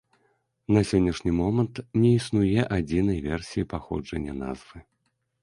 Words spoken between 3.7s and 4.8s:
паходжання назвы.